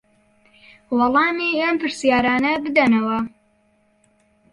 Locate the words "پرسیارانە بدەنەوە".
1.81-3.19